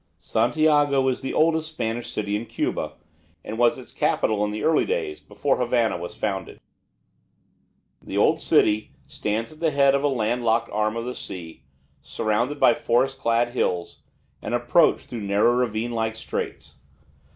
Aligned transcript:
Santiago 0.17 1.07
is 1.09 1.21
the 1.21 1.35
oldest 1.35 1.71
Spanish 1.73 2.11
city 2.11 2.35
in 2.35 2.47
Cuba, 2.47 2.93
and 3.45 3.59
was 3.59 3.77
its 3.77 3.91
capital 3.91 4.43
in 4.43 4.49
the 4.49 4.63
early 4.63 4.83
days 4.83 5.19
before 5.19 5.57
Havana 5.57 5.95
was 5.95 6.17
founded. 6.17 6.59
The 8.01 8.17
old 8.17 8.39
city 8.39 8.93
stands 9.05 9.51
at 9.53 9.59
the 9.59 9.69
head 9.69 9.93
of 9.93 10.03
a 10.03 10.07
landlocked 10.07 10.71
arm 10.71 10.97
of 10.97 11.05
the 11.05 11.13
sea, 11.13 11.65
surrounded 12.01 12.59
by 12.59 12.73
forest 12.73 13.19
clad 13.19 13.49
hills, 13.49 14.01
and 14.41 14.55
approached 14.55 15.07
through 15.07 15.21
narrow 15.21 15.51
ravine 15.51 15.91
like 15.91 16.15
straits. 16.15 16.77